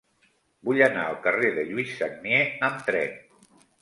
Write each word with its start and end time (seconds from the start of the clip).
Vull 0.69 0.79
anar 0.85 1.03
al 1.09 1.19
carrer 1.27 1.51
de 1.59 1.65
Lluís 1.67 1.91
Sagnier 1.99 2.41
amb 2.69 2.81
tren. 2.89 3.15